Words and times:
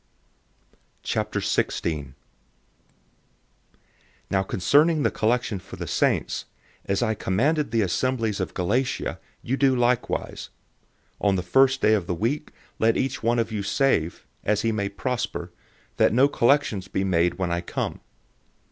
016:001 1.03 2.15
Now 4.31 4.41
concerning 4.41 5.03
the 5.03 5.11
collection 5.11 5.59
for 5.59 5.75
the 5.75 5.85
saints, 5.85 6.45
as 6.85 7.03
I 7.03 7.13
commanded 7.13 7.69
the 7.69 7.83
assemblies 7.83 8.39
of 8.39 8.55
Galatia, 8.55 9.19
you 9.43 9.57
do 9.57 9.75
likewise. 9.75 10.49
016:002 11.21 11.27
On 11.27 11.35
the 11.35 11.43
first 11.43 11.81
day 11.81 11.93
of 11.93 12.07
the 12.07 12.15
week, 12.15 12.49
let 12.79 12.97
each 12.97 13.21
one 13.21 13.37
of 13.37 13.51
you 13.51 13.61
save, 13.61 14.25
as 14.43 14.63
he 14.63 14.71
may 14.71 14.89
prosper, 14.89 15.51
that 15.97 16.13
no 16.13 16.27
collections 16.27 16.87
be 16.87 17.03
made 17.03 17.35
when 17.35 17.51
I 17.51 17.61
come. 17.61 17.99